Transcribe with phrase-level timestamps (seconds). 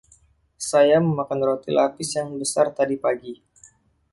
[0.69, 3.33] Saya memakan roti lapis yang besar tadi pagi.